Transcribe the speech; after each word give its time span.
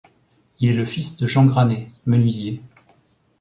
Il 0.59 0.67
est 0.71 0.73
le 0.73 0.83
fils 0.83 1.17
de 1.17 1.27
Jean 1.27 1.45
Granet, 1.45 1.87
menuisier. 2.07 2.63